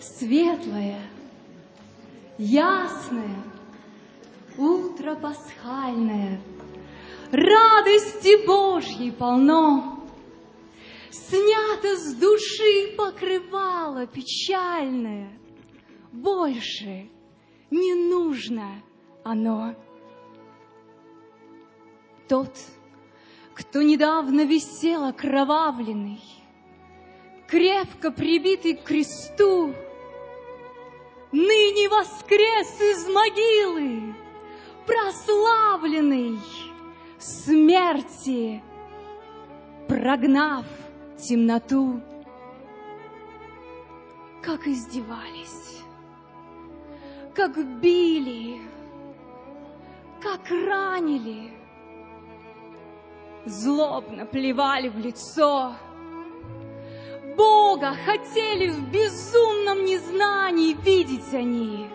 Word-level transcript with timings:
Светлое, 0.00 1.00
ясное, 2.38 3.42
утро 4.56 5.14
пасхальное, 5.16 6.40
Радости 7.32 8.46
Божьей 8.46 9.10
полно, 9.10 10.04
Снято 11.10 11.96
с 11.96 12.14
души 12.14 12.94
покрывало 12.96 14.06
печальное, 14.06 15.30
Больше 16.12 17.08
не 17.70 17.94
нужно 17.94 18.82
оно. 19.24 19.74
Тот, 22.28 22.54
кто 23.54 23.82
недавно 23.82 24.44
висел 24.44 25.04
окровавленный, 25.04 26.20
крепко 27.46 28.10
прибитый 28.10 28.74
к 28.74 28.84
кресту, 28.84 29.74
ныне 31.32 31.88
воскрес 31.88 32.80
из 32.80 33.06
могилы, 33.08 34.14
прославленный 34.86 36.38
смерти, 37.18 38.62
прогнав 39.86 40.64
темноту. 41.18 42.00
Как 44.42 44.66
издевались, 44.66 45.82
как 47.34 47.58
били, 47.80 48.60
как 50.22 50.48
ранили, 50.50 51.52
злобно 53.44 54.24
плевали 54.24 54.88
в 54.88 54.98
лицо— 54.98 55.74
Бога 57.38 57.94
хотели 58.04 58.68
в 58.68 58.90
безумном 58.90 59.84
незнании 59.84 60.74
видеть 60.84 61.32
они 61.32 61.86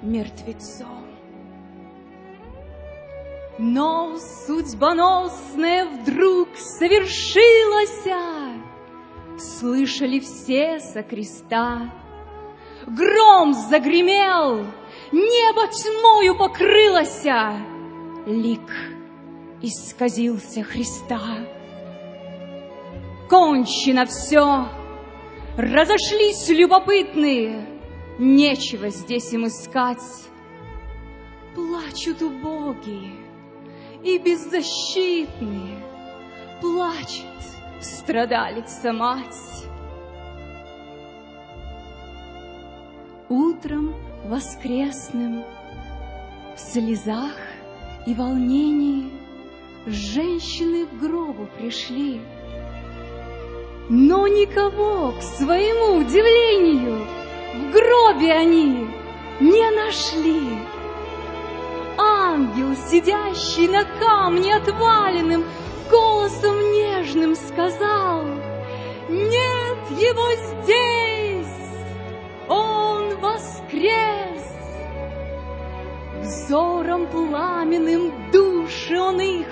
мертвецом. 0.00 1.06
Но 3.58 4.16
судьбоносное 4.46 5.86
вдруг 5.86 6.50
совершилось, 6.56 8.06
Слышали 9.40 10.20
все 10.20 10.78
со 10.78 11.02
креста. 11.02 11.92
Гром 12.86 13.54
загремел, 13.54 14.64
небо 15.10 15.66
тьмою 15.66 16.38
покрылось, 16.38 17.24
Лик 18.26 18.70
исказился 19.60 20.62
Христа 20.62 21.57
кончено 23.28 24.06
все. 24.06 24.68
Разошлись 25.56 26.48
любопытные, 26.48 27.66
нечего 28.18 28.90
здесь 28.90 29.32
им 29.32 29.46
искать. 29.46 30.02
Плачут 31.54 32.22
убогие 32.22 33.16
и 34.04 34.18
беззащитные, 34.18 35.84
плачет 36.60 37.24
страдалица-мать. 37.80 39.66
Утром 43.28 43.94
воскресным 44.24 45.44
в 46.54 46.60
слезах 46.60 47.36
и 48.06 48.14
волнении 48.14 49.10
женщины 49.86 50.86
к 50.86 51.00
гробу 51.00 51.48
пришли— 51.58 52.20
но 53.88 54.28
никого, 54.28 55.12
к 55.12 55.22
своему 55.22 55.98
удивлению, 55.98 57.06
в 57.54 57.72
гробе 57.72 58.32
они 58.32 58.86
не 59.40 59.70
нашли. 59.70 60.58
Ангел, 61.96 62.76
сидящий 62.90 63.66
на 63.66 63.84
камне 63.98 64.56
отваленным, 64.56 65.44
голосом 65.90 66.72
нежным 66.72 67.34
сказал, 67.34 68.24
«Нет 69.08 69.78
его 69.98 70.28
здесь, 70.62 71.46
он 72.46 73.16
воскрес!» 73.20 74.44
Взором 76.20 77.06
пламенным 77.06 78.12
души 78.30 79.00
он 79.00 79.20
их 79.20 79.48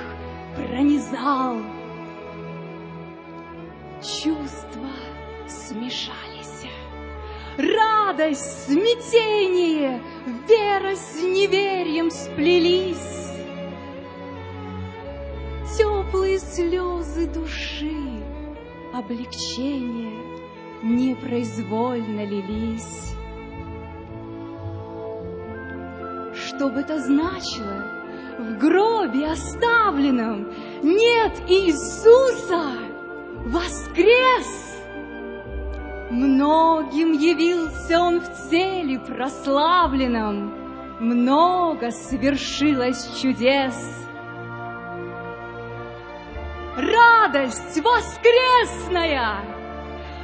пронизал— 0.56 1.56
чувства 4.02 4.90
смешались. 5.48 6.66
Радость, 7.56 8.66
смятение, 8.66 10.02
вера 10.48 10.94
с 10.94 11.22
неверием 11.22 12.10
сплелись. 12.10 13.32
Теплые 15.78 16.38
слезы 16.38 17.26
души, 17.26 18.22
облегчение 18.92 20.12
непроизвольно 20.82 22.24
лились. 22.24 23.14
Что 26.34 26.68
бы 26.68 26.80
это 26.80 27.00
значило? 27.00 27.96
В 28.38 28.58
гробе 28.58 29.26
оставленном 29.28 30.52
нет 30.82 31.32
Иисуса! 31.48 32.95
Воскрес! 33.46 34.66
Многим 36.10 37.12
явился 37.12 38.00
он 38.00 38.20
в 38.20 38.50
теле 38.50 38.98
прославленном, 38.98 40.54
Много 41.00 41.90
свершилось 41.90 43.20
чудес. 43.20 43.74
Радость 46.76 47.80
воскресная, 47.82 49.36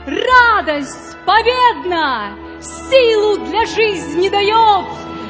радость 0.07 1.17
победна, 1.27 2.37
Силу 2.61 3.39
для 3.47 3.67
жизни 3.67 4.29
дает, 4.29 4.87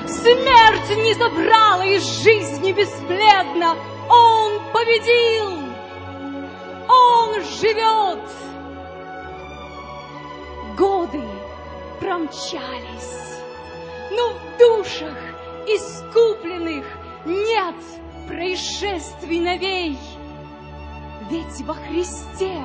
Смерть 0.06 1.02
не 1.02 1.14
забрала 1.14 1.84
из 1.84 2.04
жизни 2.22 2.72
беспледно, 2.72 3.76
Он 4.10 4.60
победил, 4.72 5.61
он 6.92 7.42
живет! 7.42 8.20
Годы 10.76 11.22
промчались, 12.00 13.38
но 14.10 14.30
в 14.30 14.58
душах 14.58 15.16
искупленных 15.66 16.84
нет 17.24 17.76
происшествий 18.26 19.40
новей. 19.40 19.98
Ведь 21.30 21.60
во 21.62 21.74
Христе 21.74 22.60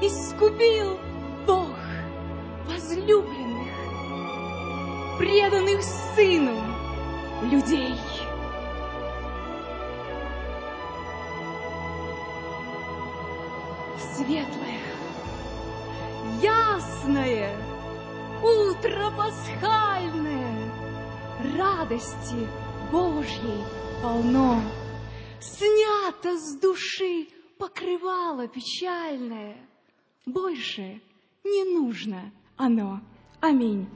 искупил 0.00 0.98
Бог 1.46 1.76
возлюбленных, 2.66 3.68
преданных 5.18 5.82
Сыну 5.82 6.56
людей. 7.42 7.94
Светлое, 14.14 14.80
ясное, 16.42 17.54
утро 18.42 19.10
пасхальное, 19.16 20.70
радости 21.56 22.48
Божьей 22.90 23.64
полно. 24.02 24.60
Снято 25.40 26.36
с 26.38 26.54
души 26.56 27.28
покрывало 27.58 28.48
печальное. 28.48 29.56
Больше 30.26 31.00
не 31.44 31.64
нужно 31.64 32.32
оно. 32.56 33.00
Аминь. 33.40 33.88